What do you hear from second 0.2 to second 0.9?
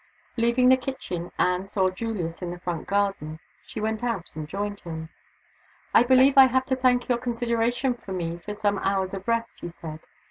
Leaving the